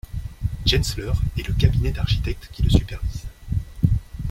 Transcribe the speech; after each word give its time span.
Gensler 0.65 1.11
est 1.37 1.47
le 1.47 1.53
cabinet 1.53 1.91
d’architectes 1.91 2.49
qui 2.51 2.63
le 2.63 2.71
supervise. 2.71 3.25